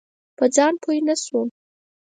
[0.37, 1.47] په ځان پوی نه شوم.